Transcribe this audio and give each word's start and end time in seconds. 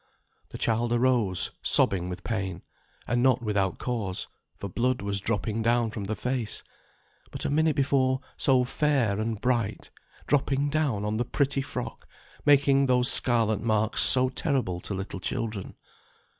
The 0.49 0.57
child 0.57 0.91
arose 0.93 1.51
sobbing 1.61 2.09
with 2.09 2.23
pain; 2.23 2.63
and 3.07 3.21
not 3.21 3.43
without 3.43 3.77
cause, 3.77 4.27
for 4.55 4.67
blood 4.67 5.03
was 5.03 5.21
dropping 5.21 5.61
down 5.61 5.91
from 5.91 6.05
the 6.05 6.15
face, 6.15 6.63
but 7.29 7.45
a 7.45 7.51
minute 7.51 7.75
before 7.75 8.19
so 8.35 8.63
fair 8.63 9.19
and 9.19 9.39
bright 9.39 9.91
dropping 10.25 10.69
down 10.69 11.05
on 11.05 11.17
the 11.17 11.23
pretty 11.23 11.61
frock, 11.61 12.07
making 12.47 12.87
those 12.87 13.11
scarlet 13.11 13.61
marks 13.61 14.01
so 14.01 14.27
terrible 14.29 14.79
to 14.79 14.95
little 14.95 15.19
children. 15.19 15.75